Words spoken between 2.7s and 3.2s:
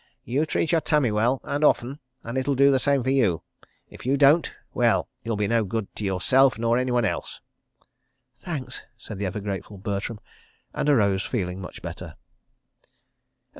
the same for